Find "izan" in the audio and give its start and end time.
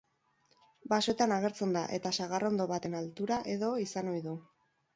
3.87-4.13